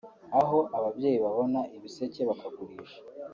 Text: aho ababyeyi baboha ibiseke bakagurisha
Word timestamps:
aho 0.39 0.57
ababyeyi 0.77 1.17
baboha 1.23 1.61
ibiseke 1.77 2.21
bakagurisha 2.29 2.99